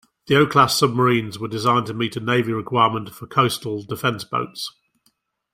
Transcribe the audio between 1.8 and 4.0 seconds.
to meet a Navy requirement for coastal